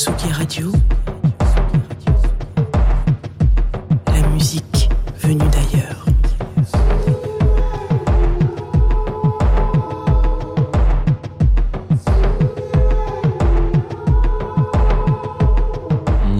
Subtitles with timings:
[0.00, 0.72] Tsugi Radio.
[4.06, 6.06] La musique venue d'ailleurs.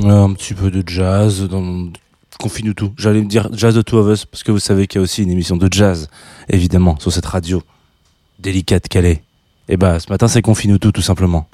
[0.07, 1.91] Un petit peu de jazz dans
[2.39, 2.95] Confine-nous tout.
[2.97, 5.03] J'allais me dire Jazz de Two of Us parce que vous savez qu'il y a
[5.03, 6.09] aussi une émission de jazz,
[6.49, 7.63] évidemment, sur cette radio
[8.39, 9.23] délicate qu'elle est.
[9.69, 11.47] Et bah, ce matin, c'est Confine-nous tout, tout simplement.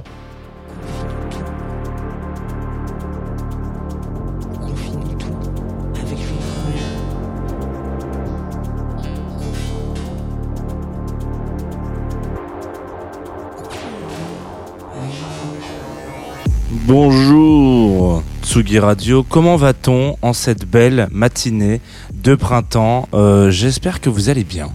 [16.86, 21.80] Bonjour Tsugi Radio, comment va-t-on en cette belle matinée
[22.14, 23.08] de printemps?
[23.12, 24.68] Euh, J'espère que vous allez bien.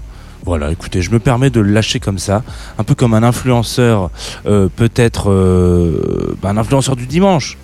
[0.43, 2.43] Voilà, écoutez, je me permets de le lâcher comme ça,
[2.77, 4.09] un peu comme un influenceur,
[4.45, 7.57] euh, peut-être euh, bah, un influenceur du dimanche.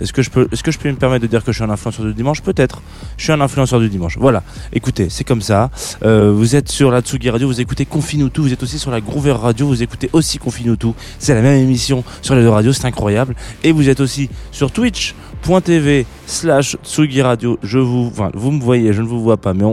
[0.00, 1.64] Est-ce que je peux, est-ce que je peux me permettre de dire que je suis
[1.64, 2.82] un influenceur du dimanche Peut-être.
[3.16, 4.16] Je suis un influenceur du dimanche.
[4.18, 4.42] Voilà.
[4.72, 5.70] Écoutez, c'est comme ça.
[6.02, 8.30] Euh, vous êtes sur la Tsugi Radio, vous écoutez Confine.
[8.34, 10.94] Vous êtes aussi sur la Groover Radio, vous écoutez aussi Confine tout.
[11.18, 13.34] C'est la même émission sur les deux radios, c'est incroyable.
[13.62, 17.58] Et vous êtes aussi sur Twitch.tv slash Tsugi Radio.
[17.62, 19.64] Je vous, enfin, vous me voyez, je ne vous vois pas, mais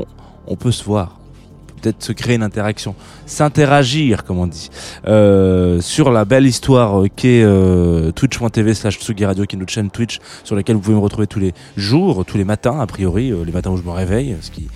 [0.47, 1.20] on peut se voir
[1.81, 4.69] peut-être se créer une interaction, s'interagir, comme on dit,
[5.07, 9.89] euh, sur la belle histoire euh, qu'est euh, twitch.tv slash Radio, qui est notre chaîne
[9.89, 13.33] Twitch, sur laquelle vous pouvez me retrouver tous les jours, tous les matins, a priori,
[13.45, 14.67] les matins où je me réveille, ce qui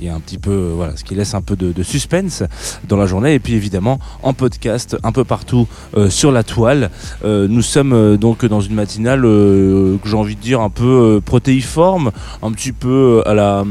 [0.00, 2.44] est un petit peu voilà ce qui laisse un peu de, suspense
[2.88, 3.34] dans la journée.
[3.34, 5.66] Et puis évidemment en podcast un peu partout
[6.08, 6.90] sur la toile.
[7.24, 12.52] Nous sommes donc dans une matinale que j'ai envie de dire un peu protéiforme un
[12.52, 13.64] petit peu à la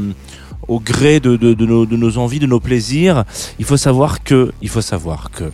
[0.68, 3.24] au gré de, de, de, nos, de nos envies, de nos plaisirs.
[3.58, 5.44] Il faut savoir que, il faut savoir que,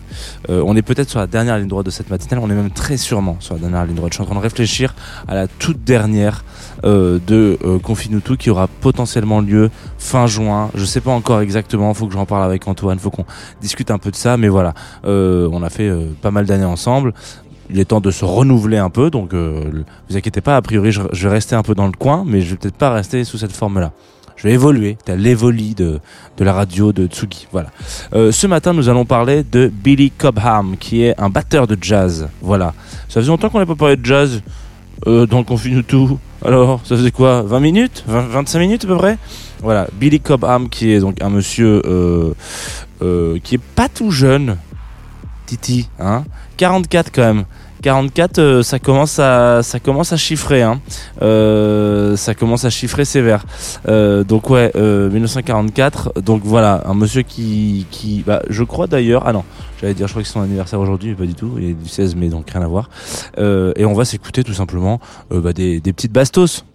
[0.49, 2.39] euh, on est peut-être sur la dernière ligne droite de cette matinale.
[2.43, 4.13] On est même très sûrement sur la dernière ligne droite.
[4.13, 4.93] Je suis en train de réfléchir
[5.27, 6.43] à la toute dernière
[6.83, 10.69] euh, de euh, Confinutu qui aura potentiellement lieu fin juin.
[10.75, 11.93] Je sais pas encore exactement.
[11.93, 12.99] Faut que j'en parle avec Antoine.
[12.99, 13.25] Faut qu'on
[13.61, 14.37] discute un peu de ça.
[14.37, 14.73] Mais voilà,
[15.05, 17.13] euh, on a fait euh, pas mal d'années ensemble.
[17.71, 20.55] Il est temps de se renouveler un peu, donc euh, vous inquiétez pas.
[20.55, 22.75] A priori, je, je vais rester un peu dans le coin, mais je vais peut-être
[22.75, 23.91] pas rester sous cette forme-là.
[24.35, 25.99] Je vais évoluer, t'as l'évoli de,
[26.37, 27.47] de la radio de Tsugi.
[27.51, 27.69] Voilà.
[28.13, 32.27] Euh, ce matin, nous allons parler de Billy Cobham, qui est un batteur de jazz.
[32.41, 32.73] Voilà.
[33.07, 34.41] Ça faisait longtemps qu'on n'avait pas parlé de jazz
[35.07, 36.19] euh, dans le Confine tout.
[36.43, 37.43] Alors, ça faisait quoi?
[37.43, 38.03] 20 minutes?
[38.07, 39.17] 20, 25 minutes à peu près?
[39.61, 39.87] Voilà.
[39.93, 42.33] Billy Cobham, qui est donc un monsieur euh,
[43.01, 44.57] euh, qui est pas tout jeune.
[45.45, 46.23] Titi, hein?
[46.57, 47.45] 44 quand même.
[47.85, 50.81] 44, euh, ça commence à ça commence à chiffrer, hein.
[51.21, 53.45] Euh, ça commence à chiffrer sévère.
[53.87, 56.19] Euh, donc ouais, euh, 1944.
[56.19, 59.21] Donc voilà, un monsieur qui qui, bah, je crois d'ailleurs.
[59.27, 59.43] Ah non,
[59.79, 61.57] j'allais dire, je crois que c'est son anniversaire aujourd'hui, mais pas du tout.
[61.59, 62.89] Il est du 16 mai, donc rien à voir.
[63.37, 64.99] Euh, et on va s'écouter tout simplement
[65.31, 66.65] euh, bah, des des petites bastos.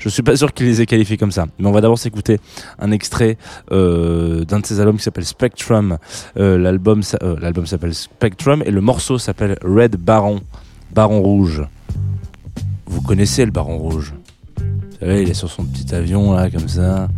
[0.00, 1.46] Je suis pas sûr qu'il les ait qualifiés comme ça.
[1.58, 2.40] Mais on va d'abord s'écouter
[2.78, 3.36] un extrait
[3.70, 5.98] euh, d'un de ses albums qui s'appelle Spectrum.
[6.38, 10.40] Euh, l'album euh, l'album s'appelle Spectrum et le morceau s'appelle Red Baron.
[10.92, 11.62] Baron Rouge.
[12.86, 14.14] Vous connaissez le Baron Rouge?
[14.56, 17.08] Vous savez, il est sur son petit avion là, comme ça,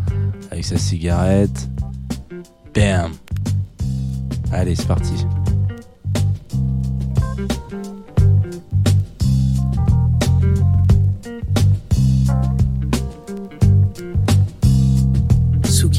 [0.50, 1.68] avec sa cigarette.
[2.74, 3.12] Bam
[4.52, 5.24] Allez, c'est parti.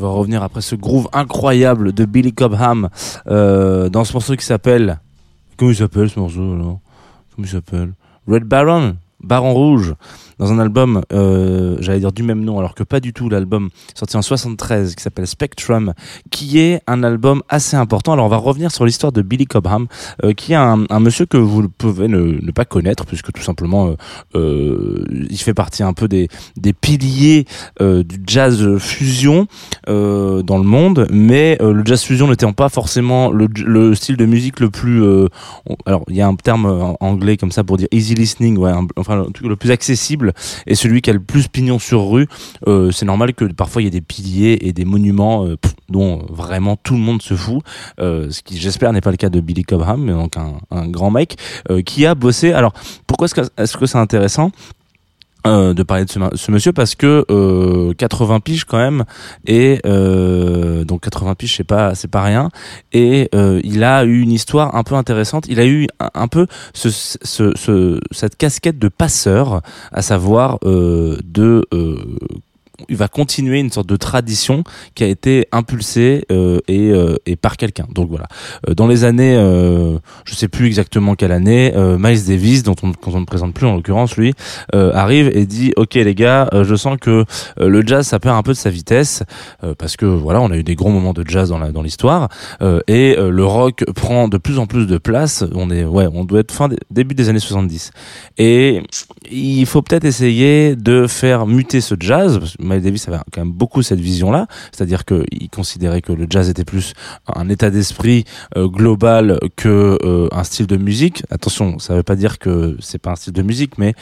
[0.00, 2.88] Devoir revenir après ce groove incroyable de Billy Cobham
[3.26, 4.98] euh, dans ce morceau qui s'appelle.
[5.58, 7.92] Comment il s'appelle ce morceau là Comment il s'appelle?
[8.26, 9.94] Red Baron Baron Rouge
[10.40, 13.68] dans un album, euh, j'allais dire du même nom, alors que pas du tout, l'album
[13.94, 15.92] sorti en 73 qui s'appelle Spectrum,
[16.30, 18.14] qui est un album assez important.
[18.14, 19.86] Alors on va revenir sur l'histoire de Billy Cobham,
[20.24, 23.94] euh, qui est un, monsieur que vous pouvez ne, pas connaître, puisque tout simplement
[24.34, 27.44] euh, il fait partie un peu des, des piliers
[27.78, 29.46] du jazz fusion
[29.86, 34.60] dans le monde, mais le jazz fusion n'étant pas forcément le, le, style de musique
[34.60, 35.02] le plus...
[35.84, 38.58] alors il y a un terme anglais comme ça pour dire easy listening,
[38.96, 40.29] enfin le plus accessible
[40.66, 42.26] et celui qui a le plus pignon sur rue.
[42.66, 45.56] Euh, c'est normal que parfois il y ait des piliers et des monuments euh,
[45.88, 47.62] dont vraiment tout le monde se fout.
[48.00, 51.10] Euh, ce qui j'espère n'est pas le cas de Billy Cobham, mais donc un, grand
[51.10, 51.36] mec
[51.84, 52.52] qui a bossé.
[52.52, 52.72] Alors
[53.06, 54.50] pourquoi est-ce que c'est intéressant?
[55.46, 59.04] Euh, de parler de ce, monsieur parce que euh, 80 piges quand même
[59.46, 62.50] et euh, donc 80 piges c'est pas c'est pas rien.
[62.92, 65.46] Et euh, il a eu une histoire un peu intéressante.
[65.48, 71.18] Il a eu un, peu ce, ce, ce, cette casquette de passeur à savoir euh,
[71.24, 71.66] de
[72.88, 77.36] il va continuer une sorte de tradition qui a été impulsée euh, et, euh, et,
[77.36, 77.86] par quelqu'un.
[77.92, 78.26] Donc voilà.
[78.68, 82.76] Euh, dans les années, euh, je sais plus exactement quelle année, euh, Miles Davis, dont
[82.82, 84.34] on, ne présente plus en l'occurrence, lui,
[84.72, 87.24] arrive et dit "Ok les gars, je sens que
[87.58, 89.22] le jazz ça perd un peu de sa vitesse
[89.78, 92.28] parce que voilà, on a eu des gros moments de jazz dans la dans l'histoire
[92.86, 95.44] et le rock prend de plus en plus de place.
[95.54, 97.90] On est ouais, on doit être fin début des années 70
[98.38, 98.82] et
[99.30, 102.38] il faut peut-être essayer de faire muter ce jazz.
[102.38, 106.26] Parce que Miles Davis avait quand même beaucoup cette vision-là, c'est-à-dire qu'il considérait que le
[106.28, 106.94] jazz était plus
[107.34, 108.24] un état d'esprit
[108.56, 111.22] euh, global que euh, un style de musique.
[111.30, 113.94] Attention, ça veut pas dire que c'est pas un style de musique, mais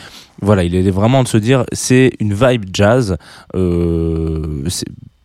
[0.42, 3.16] voilà, il est vraiment de se dire c'est une vibe jazz.
[3.54, 4.64] Euh,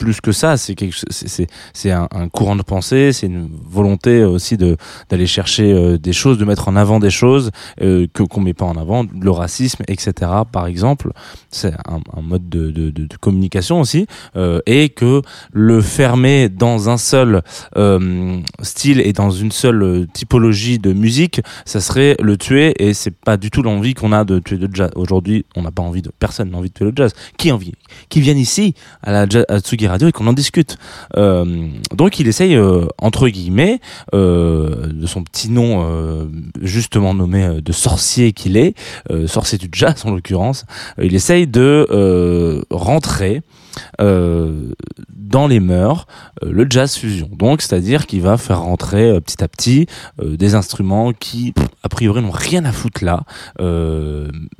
[0.03, 4.75] plus que ça, c'est un, courant de pensée, c'est une volonté aussi de
[5.09, 8.53] d'aller chercher euh, des choses, de mettre en avant des choses euh, que qu'on met
[8.53, 10.29] pas en avant, le racisme, etc.
[10.51, 11.13] Par exemple,
[11.51, 14.05] c'est un, mode de, communication aussi,
[14.35, 15.21] euh, et que
[15.53, 17.41] le fermer dans un seul
[17.77, 23.15] euh, style et dans une seule typologie de musique, ça serait le tuer, et c'est
[23.15, 24.91] pas du tout l'envie qu'on a de tuer le jazz.
[24.95, 27.13] Aujourd'hui, on n'a pas envie de personne n'a envie de tuer le jazz.
[27.37, 27.73] Qui envie?
[28.09, 30.77] Qui viennent ici à la à Tsugi Et qu'on en discute.
[31.15, 33.79] Euh, donc il essaye euh, entre guillemets
[34.13, 35.63] euh, de son petit nom
[36.61, 38.75] justement nommé de sorcier qu'il est,
[39.27, 40.65] sorcier du jazz en l'occurrence,
[41.01, 43.41] il essaye de rentrer
[43.99, 46.07] dans les mœurs
[46.41, 47.29] le jazz fusion.
[47.31, 49.87] Donc c'est-à-dire qu'il va faire rentrer petit à petit
[50.21, 53.23] des instruments qui a priori n'ont rien à foutre là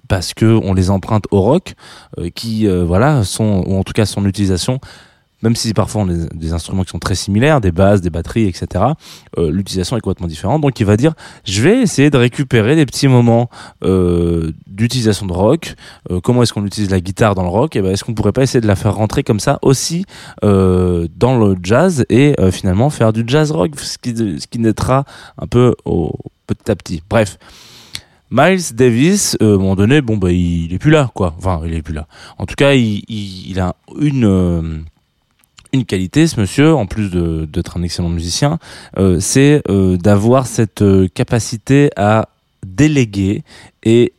[0.08, 1.76] parce que on les emprunte au rock
[2.36, 4.80] qui voilà sont ou en tout cas son utilisation
[5.44, 8.48] même si parfois on a des instruments qui sont très similaires, des basses, des batteries,
[8.48, 8.86] etc.,
[9.38, 10.62] euh, l'utilisation est complètement différente.
[10.62, 13.50] Donc il va dire, je vais essayer de récupérer des petits moments
[13.84, 15.76] euh, d'utilisation de rock.
[16.10, 17.76] Euh, comment est-ce qu'on utilise la guitare dans le rock?
[17.76, 20.06] Eh ben, est-ce qu'on pourrait pas essayer de la faire rentrer comme ça aussi
[20.42, 25.04] dans le jazz et finalement faire du jazz rock, ce qui, ce naîtra
[25.38, 26.14] un peu au,
[26.48, 27.04] petit à petit.
[27.10, 27.38] Bref.
[28.32, 31.36] Miles Davis, à un moment donné, bah il, est plus là, quoi.
[31.38, 32.08] Enfin, il est plus là.
[32.40, 34.86] En tout cas, il, a une
[35.74, 38.60] une qualité, ce monsieur, en plus d'être un excellent musicien,
[38.98, 42.30] euh, c'est euh, d'avoir cette euh, capacité à
[42.66, 43.44] déléguer
[43.84, 44.14] et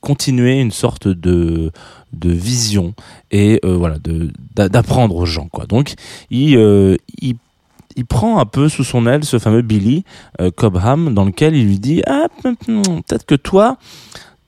[0.00, 1.70] continuer une sorte de
[2.14, 2.94] de vision
[3.30, 3.98] et voilà
[4.54, 5.66] d'apprendre aux gens quoi.
[5.66, 5.92] Donc
[6.30, 6.96] il
[7.96, 10.04] il prend un peu sous son aile ce fameux Billy
[10.56, 13.76] Cobham dans lequel il lui dit ah peut-être que toi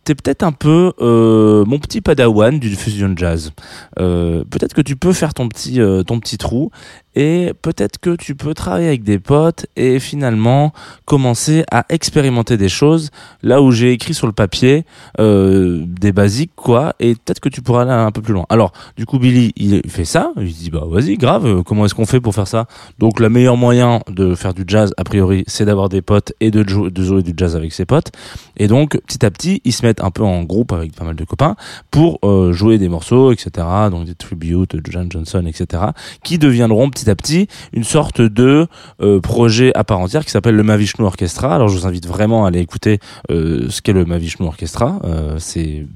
[0.08, 3.52] c'est peut-être un peu euh, mon petit padawan du fusion jazz.
[3.98, 6.70] Euh, peut-être que tu peux faire ton petit euh, ton petit trou
[7.14, 10.72] et peut-être que tu peux travailler avec des potes et finalement
[11.04, 13.10] commencer à expérimenter des choses.
[13.42, 14.84] Là où j'ai écrit sur le papier
[15.18, 16.94] euh, des basiques quoi.
[17.00, 18.46] Et peut-être que tu pourras aller un peu plus loin.
[18.50, 20.32] Alors du coup Billy il fait ça.
[20.36, 22.66] Il dit bah vas-y grave euh, comment est-ce qu'on fait pour faire ça?
[22.98, 26.50] Donc le meilleur moyen de faire du jazz a priori c'est d'avoir des potes et
[26.50, 28.12] de jouer, du jazz avec ses potes.
[28.56, 31.16] Et donc petit à petit ils se mettent un peu en groupe avec pas mal
[31.16, 31.56] de copains
[31.90, 35.82] pour euh, jouer des morceaux etc donc des tributes de John Johnson etc
[36.22, 38.66] qui deviendront petit à petit une sorte de
[39.00, 41.54] euh, projet à part entière qui s'appelle le Mavishnu Orchestra.
[41.54, 42.98] Alors je vous invite vraiment à aller écouter
[43.30, 44.98] euh, ce qu'est le Mavishnu Orchestra.
[45.04, 45.86] Euh, c'est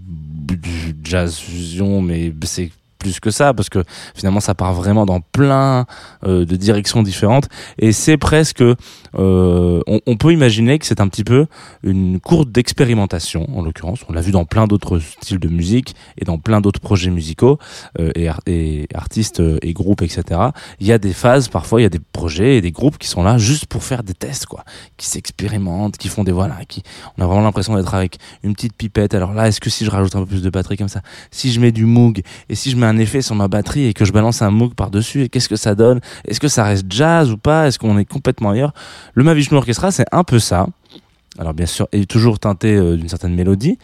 [0.48, 2.70] du jazz fusion, mais c'est
[3.02, 3.82] plus que ça parce que
[4.14, 5.86] finalement ça part vraiment dans plein
[6.24, 7.48] euh, de directions différentes.
[7.78, 11.46] Et c'est presque euh, on, peut imaginer que c'est un petit peu
[11.82, 14.00] une courte d'expérimentation en l'occurrence.
[14.08, 17.58] On l'a vu dans plein d'autres styles de musique et dans plein d'autres projets musicaux
[17.98, 20.40] euh, et, et, artistes et groupes etc
[20.80, 23.08] il y a des phases parfois il y a des projets et des groupes qui
[23.08, 24.64] sont là juste pour faire des tests quoi
[24.96, 26.82] qui s'expérimentent qui font des voilà qui
[27.16, 29.14] on a vraiment l'impression d'être avec une petite pipette.
[29.14, 31.52] Alors là est-ce que si je rajoute un peu plus de batterie comme ça si
[31.52, 34.04] je mets du Moog et si je mets un effet sur ma batterie et que
[34.04, 36.00] je balance un Moog par dessus qu'est-ce que ça donne?
[36.26, 37.66] Est-ce que ça reste jazz ou pas?
[37.66, 38.72] Est-ce qu'on est complètement ailleurs?
[39.14, 40.66] Le Mavichnu Orchestra c'est un peu ça.
[41.38, 43.78] Alors bien sûr, est toujours teinté euh, d'une certaine mélodie.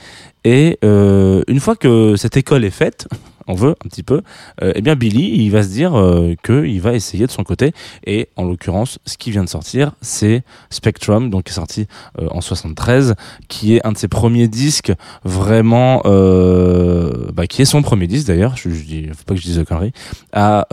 [0.44, 3.08] Et euh, une fois que cette école est faite,
[3.48, 4.22] on veut un petit peu,
[4.62, 7.72] euh, eh bien Billy, il va se dire euh, qu'il va essayer de son côté.
[8.06, 11.86] Et en l'occurrence, ce qui vient de sortir, c'est Spectrum, donc qui est sorti
[12.20, 13.14] euh, en 73,
[13.48, 14.92] qui est un de ses premiers disques
[15.24, 18.56] vraiment, euh, bah, qui est son premier disque d'ailleurs.
[18.56, 19.92] Je, je dis, faut pas que je dise de conneries,
[20.32, 20.66] à,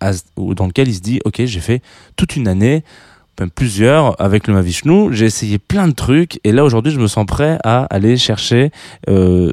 [0.00, 1.82] à, dans lequel il se dit, ok, j'ai fait
[2.16, 2.84] toute une année
[3.40, 5.12] même plusieurs avec le Mavishnu.
[5.12, 8.70] J'ai essayé plein de trucs et là aujourd'hui je me sens prêt à aller chercher
[9.08, 9.52] euh,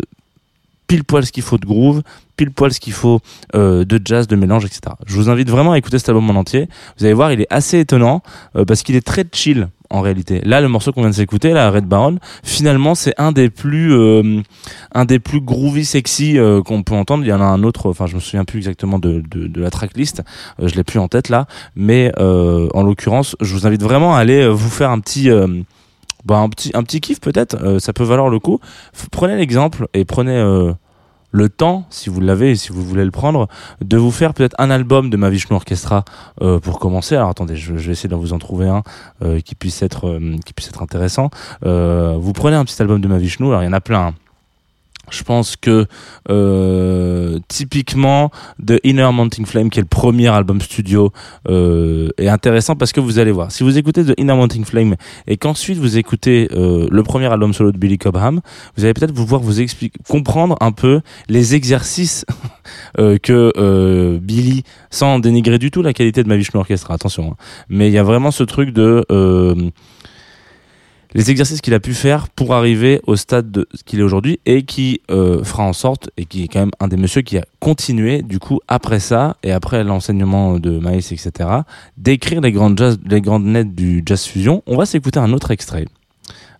[0.93, 2.03] pile poil ce qu'il faut de groove,
[2.37, 3.19] pile poil ce qu'il faut
[3.55, 4.93] euh, de jazz, de mélange, etc.
[5.07, 6.69] Je vous invite vraiment à écouter cet album en entier.
[6.99, 8.21] Vous allez voir, il est assez étonnant
[8.55, 10.39] euh, parce qu'il est très chill en réalité.
[10.45, 13.91] Là, le morceau qu'on vient de s'écouter, la Red Baron, finalement, c'est un des plus,
[13.91, 14.41] euh,
[14.93, 17.23] un des plus groovy, sexy qu'on peut entendre.
[17.23, 19.23] Il y en a un autre, enfin, je me souviens plus exactement de,
[19.55, 20.21] la tracklist,
[20.61, 24.19] euh, je l'ai plus en tête là, mais en l'occurrence, je vous invite vraiment à
[24.19, 25.31] aller vous faire un petit
[26.25, 28.59] bah, un petit un petit kiff peut-être euh, ça peut valoir le coup.
[29.11, 30.73] Prenez l'exemple et prenez euh,
[31.31, 33.47] le temps si vous l'avez et si vous voulez le prendre
[33.81, 36.05] de vous faire peut-être un album de Mavishnu Orchestra
[36.41, 37.15] euh, pour commencer.
[37.15, 38.83] Alors attendez je, je vais essayer de vous en trouver un
[39.23, 41.29] euh, qui puisse être qui puisse être intéressant.
[41.61, 44.13] Vous prenez un petit album de Mavishnu alors il y en a plein hein.
[45.11, 45.85] Je pense que
[46.29, 48.31] euh, typiquement
[48.65, 51.11] The Inner Mounting Flame, qui est le premier album studio,
[51.49, 53.51] euh, est intéressant parce que vous allez voir.
[53.51, 54.95] Si vous écoutez The Inner Mounting Flame
[55.27, 58.41] et qu'ensuite vous écoutez euh, le premier album solo de Billy Cobham,
[58.77, 62.25] vous allez peut-être pouvoir vous expliquer, comprendre un peu les exercices
[62.99, 67.31] euh, que euh, Billy, sans dénigrer du tout la qualité de ma Vishnu Orchestra, attention,
[67.31, 67.35] hein,
[67.69, 69.69] mais il y a vraiment ce truc de euh,
[71.13, 75.01] les exercices qu'il a pu faire pour arriver au stade qu'il est aujourd'hui et qui
[75.11, 78.21] euh, fera en sorte et qui est quand même un des messieurs qui a continué
[78.21, 81.49] du coup après ça et après l'enseignement de Maïs etc
[81.97, 84.63] d'écrire les grandes jazz les grandes nettes du jazz fusion.
[84.65, 85.85] On va s'écouter un autre extrait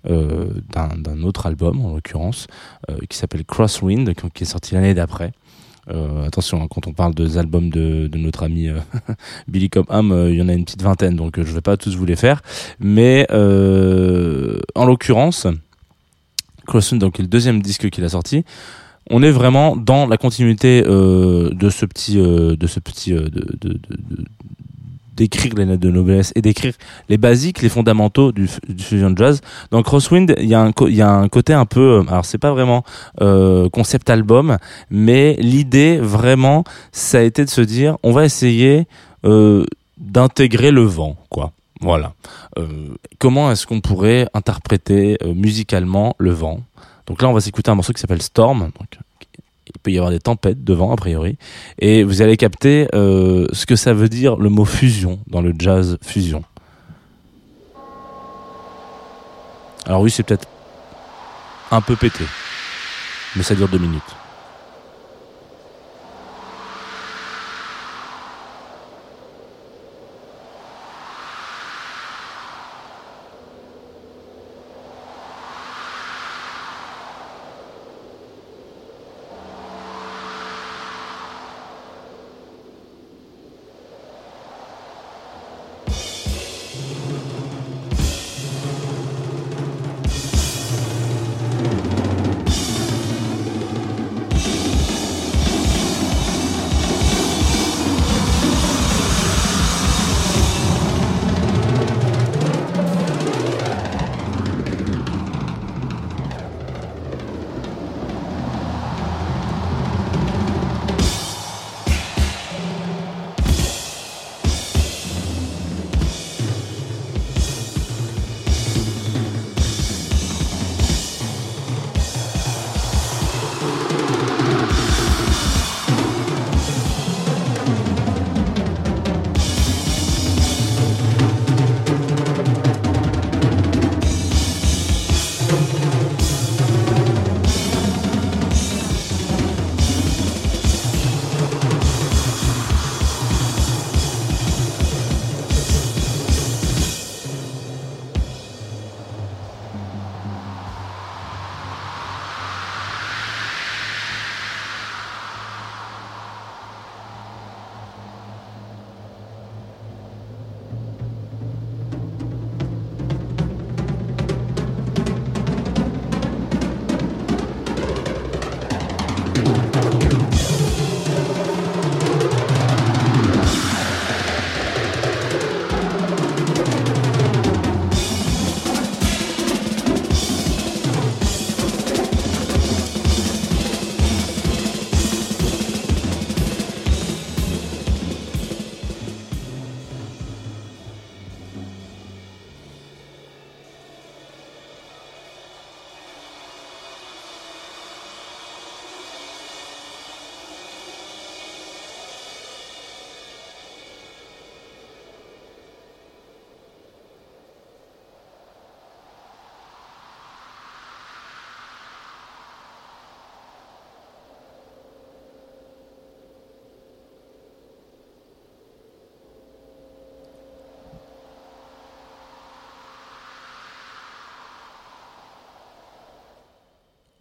[0.10, 2.48] euh, d'un autre album en l'occurrence
[2.89, 5.32] euh, qui s'appelle Crosswind qui est sorti l'année d'après
[5.89, 8.80] euh, attention, hein, quand on parle des albums de, de notre ami euh,
[9.48, 11.76] Billy Cobham, euh, il y en a une petite vingtaine, donc euh, je vais pas
[11.78, 12.41] tous vous les faire.
[12.80, 15.48] Mais euh, en l'occurrence,
[16.67, 18.46] Crosswind, donc le deuxième disque qu'il a sorti,
[19.10, 23.80] on est vraiment dans la continuité de ce petit, de ce petit, de, de, de,
[25.15, 26.73] d'écrire les notes de noblesse et d'écrire
[27.10, 29.41] les basiques, les fondamentaux du, du fusion jazz.
[29.71, 32.38] Dans Crosswind, il y a un y a un côté un peu euh, alors c'est
[32.38, 32.84] pas vraiment
[33.21, 34.58] euh, concept album,
[34.89, 38.88] mais l'idée vraiment ça a été de se dire on va essayer
[39.26, 39.65] euh,
[39.97, 41.52] d'intégrer le vent quoi.
[41.82, 42.13] Voilà.
[43.19, 46.62] Comment est-ce qu'on pourrait interpréter musicalement le vent?
[47.08, 48.69] Donc là, on va s'écouter un morceau qui s'appelle Storm.
[49.67, 51.38] Il peut y avoir des tempêtes devant a priori.
[51.80, 55.54] Et vous allez capter euh, ce que ça veut dire le mot fusion dans le
[55.58, 56.43] jazz fusion.
[59.86, 60.47] Alors oui c'est peut-être
[61.71, 62.23] un peu pété
[63.36, 64.02] mais ça dure deux minutes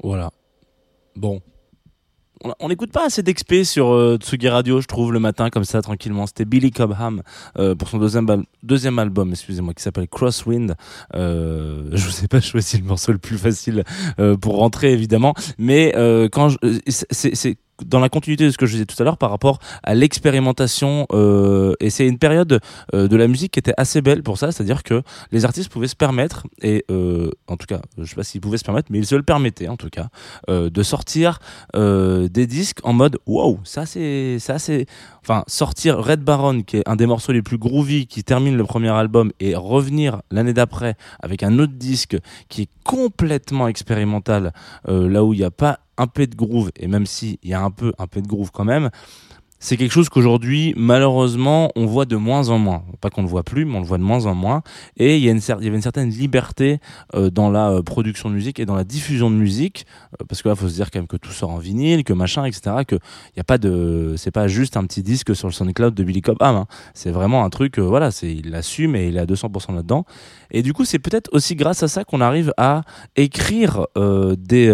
[0.02, 0.30] Voilà.
[1.16, 1.40] Bon.
[2.58, 5.80] On n'écoute pas assez d'expé sur euh, Tsugi Radio, je trouve, le matin, comme ça,
[5.80, 6.26] tranquillement.
[6.26, 7.22] C'était Billy Cobham
[7.56, 10.74] euh, pour son deuxième, deuxième album, excusez-moi, qui s'appelle Crosswind.
[11.14, 13.84] Euh, je vous ai pas choisi le morceau le plus facile
[14.18, 15.34] euh, pour rentrer, évidemment.
[15.56, 16.56] Mais euh, quand
[16.88, 19.94] c'est dans la continuité de ce que je disais tout à l'heure par rapport à
[19.94, 22.60] l'expérimentation euh, et c'est une période
[22.94, 25.88] euh, de la musique qui était assez belle pour ça c'est-à-dire que les artistes pouvaient
[25.88, 28.98] se permettre et euh, en tout cas je sais pas s'ils pouvaient se permettre mais
[28.98, 30.08] ils se le permettaient en tout cas
[30.48, 31.38] de sortir
[31.74, 34.86] des disques en mode wow ça c'est ça c'est
[35.22, 38.64] enfin sortir Red Baron qui est un des morceaux les plus groovy qui termine le
[38.64, 42.16] premier album et revenir l'année d'après avec un autre disque
[42.48, 44.52] qui est complètement expérimental
[44.88, 47.62] là où il n'y a pas un peu de groove, et même s'il y a
[47.62, 48.90] un peu, un peu de groove quand même,
[49.58, 52.84] c'est quelque chose qu'aujourd'hui, malheureusement, on voit de moins en moins.
[53.02, 54.62] Pas qu'on le voit plus, mais on le voit de moins en moins.
[54.96, 56.78] Et il y, a une, avait une certaine liberté
[57.14, 60.40] euh, dans la euh, production de musique et dans la diffusion de musique, euh, parce
[60.40, 62.84] que là, faut se dire quand même que tout sort en vinyle, que machin, etc.
[62.86, 65.94] Que il y a pas de, c'est pas juste un petit disque sur le SoundCloud
[65.94, 66.54] de Billy Cobham.
[66.54, 66.66] Hein.
[66.94, 70.04] C'est vraiment un truc, voilà, c'est il l'assume et il est à 200% là-dedans.
[70.52, 72.82] Et du coup, c'est peut-être aussi grâce à ça qu'on arrive à
[73.16, 73.86] écrire
[74.38, 74.72] des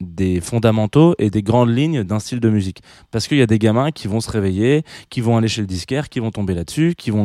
[0.00, 3.58] des fondamentaux et des grandes lignes d'un style de musique, parce qu'il y a des
[3.58, 6.94] gamins qui vont se réveiller, qui vont aller chez le disquaire, qui vont tomber là-dessus,
[6.96, 7.24] qui vont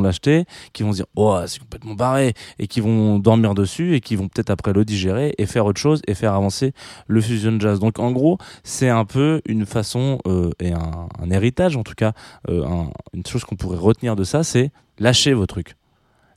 [0.73, 4.15] qui vont se dire oh c'est complètement barré et qui vont dormir dessus et qui
[4.15, 6.73] vont peut-être après le digérer et faire autre chose et faire avancer
[7.07, 7.79] le fusion jazz.
[7.79, 12.13] Donc en gros c'est un peu une façon euh, et un, héritage en tout cas,
[12.49, 15.75] euh, un, une chose qu'on pourrait retenir de ça, c'est lâcher vos trucs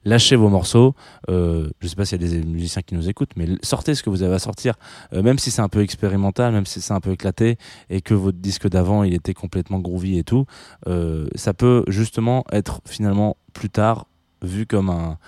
[0.07, 0.95] lâchez vos morceaux.
[1.29, 4.03] Euh, je sais pas s'il y a des musiciens qui nous écoutent, mais sortez ce
[4.03, 4.75] que vous avez à sortir,
[5.13, 7.59] euh, même si c'est un peu expérimental, même si c'est un peu éclaté
[7.91, 10.47] et que votre disque d'avant il était complètement groovy et tout.
[10.87, 14.07] Euh, ça peut justement être finalement plus tard
[14.41, 15.19] vu comme un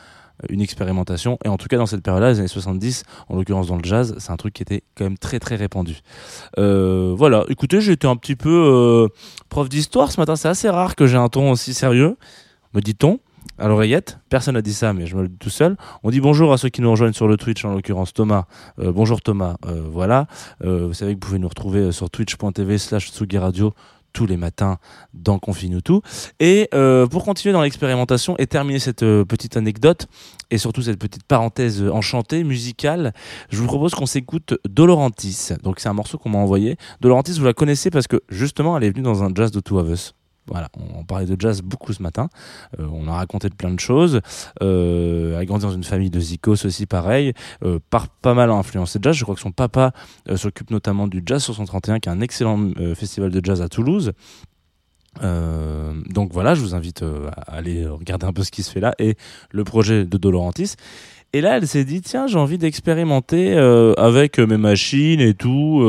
[0.49, 1.37] une expérimentation.
[1.45, 4.15] Et en tout cas dans cette période-là les années 70 en l'occurrence dans le jazz
[4.19, 5.99] c'est un truc qui était quand même très très répandu.
[6.57, 7.45] Voilà.
[7.49, 9.09] Écoutez été un petit peu
[9.49, 10.37] prof d'histoire ce matin.
[10.37, 12.17] C'est assez rare que j'ai un ton aussi sérieux
[12.73, 13.19] me dit-on
[13.59, 14.19] à l'oreillette.
[14.29, 15.77] Personne n'a dit ça, mais je me le dis tout seul.
[16.03, 18.45] On dit bonjour à ceux qui nous rejoignent sur le Twitch, en l'occurrence Thomas.
[18.79, 19.57] Euh, bonjour Thomas.
[19.67, 20.27] Euh, voilà.
[20.65, 23.73] Euh, vous savez que vous pouvez nous retrouver sur twitch.tv slash Radio
[24.15, 24.79] tous les matins
[25.13, 26.01] dans Confine tout.
[26.41, 26.71] Et
[27.11, 30.07] pour continuer dans l'expérimentation et terminer cette petite anecdote
[30.51, 33.13] et surtout cette petite parenthèse enchantée musicale,
[33.51, 35.51] je vous propose qu'on s'écoute Dolorantis.
[35.63, 36.77] Donc c'est un morceau qu'on m'a envoyé.
[37.01, 39.79] Dolorantis, vous la connaissez parce que justement elle est venue dans un jazz de Two
[39.79, 40.15] of Us.
[40.51, 42.29] Voilà, on, parlait de jazz beaucoup ce matin.
[42.79, 44.21] Euh, on a raconté de plein de choses.
[44.63, 47.33] Euh, a grandi dans une famille de zikos aussi, pareil.
[47.65, 49.15] Euh, par pas mal influencé jazz.
[49.15, 49.93] Je crois que son papa
[50.29, 54.13] euh, s'occupe notamment du Jazz 631, qui est un excellent festival de jazz à Toulouse.
[55.21, 58.95] Donc voilà, je vous invite à aller regarder un peu ce qui se fait là
[58.99, 59.17] et
[59.51, 60.75] le projet de Dolorantis.
[61.33, 63.57] Et là, elle s'est dit tiens, j'ai envie d'expérimenter
[63.97, 65.83] avec mes machines et tout,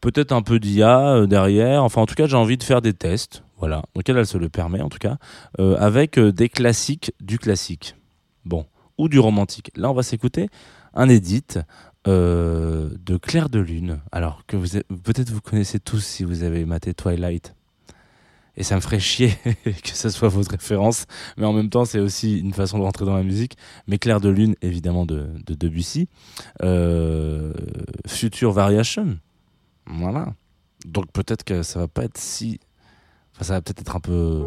[0.00, 1.82] peut-être un peu d'IA derrière.
[1.82, 3.42] Enfin, en tout cas, j'ai envie de faire des tests.
[3.58, 5.16] Voilà, donc elle, se le permet en tout cas,
[5.60, 7.96] euh, avec euh, des classiques du classique.
[8.44, 8.66] Bon,
[8.98, 9.70] ou du romantique.
[9.76, 10.48] Là, on va s'écouter
[10.94, 11.58] un edit
[12.06, 14.00] euh, de Claire de Lune.
[14.12, 17.54] Alors que vous peut-être vous connaissez tous si vous avez maté Twilight.
[18.58, 22.00] Et ça me ferait chier que ce soit votre référence, mais en même temps c'est
[22.00, 23.56] aussi une façon de rentrer dans la musique.
[23.86, 26.08] Mais Claire de Lune, évidemment de, de Debussy,
[28.06, 29.18] Future Variation,
[29.86, 30.34] voilà.
[30.86, 32.60] Donc peut-être que ça va pas être si
[33.36, 34.46] Enfin, ça va peut-être être un peu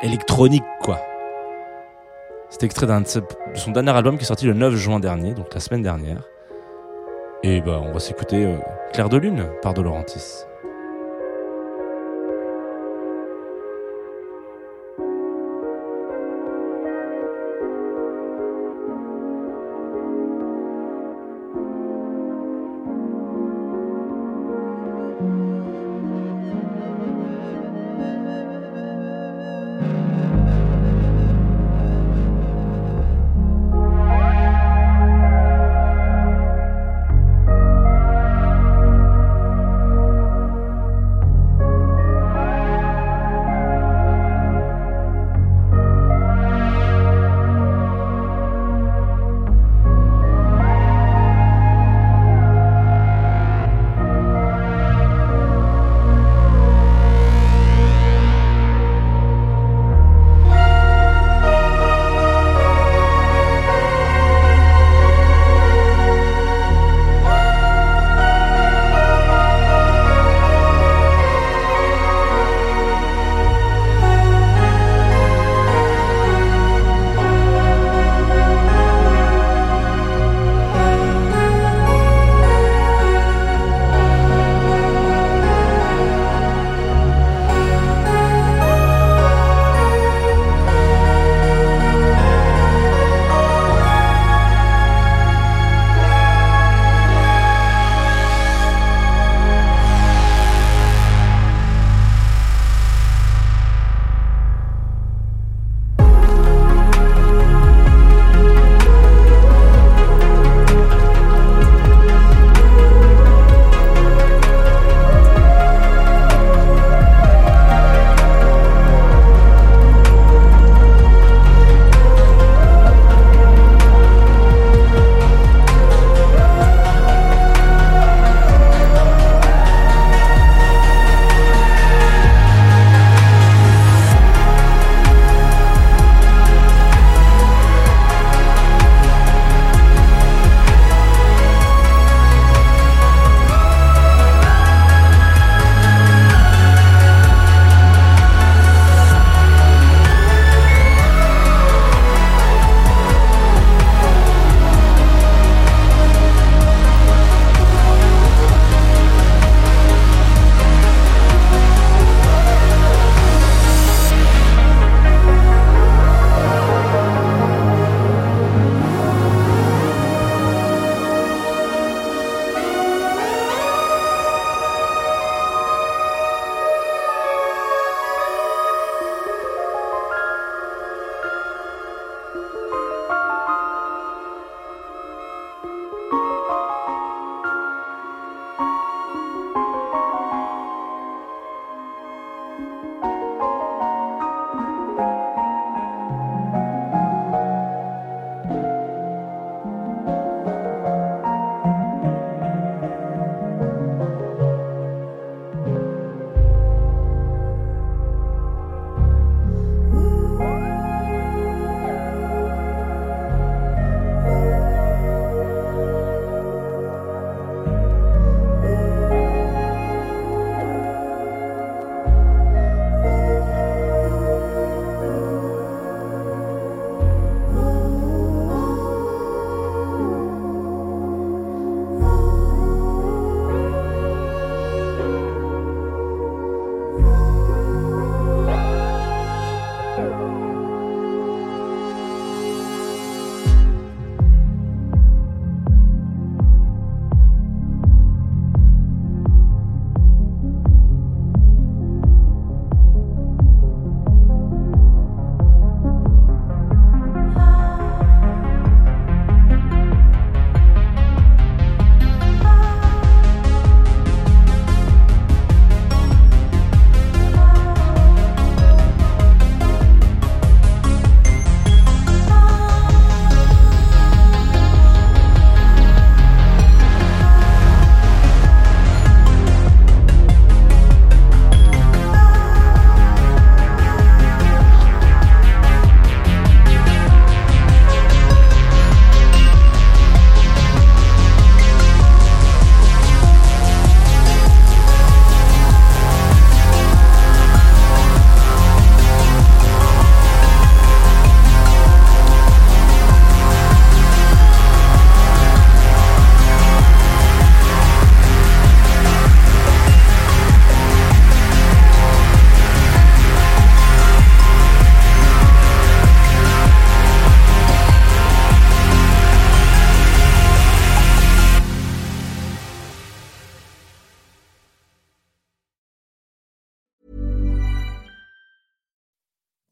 [0.00, 0.98] électronique, quoi.
[2.48, 3.06] C'est extrait d'un de,
[3.54, 6.22] son dernier album qui est sorti le 9 juin dernier, donc la semaine dernière.
[7.42, 8.56] Et bah, on va s'écouter euh,
[8.94, 10.46] Claire de Lune par De Laurentiis.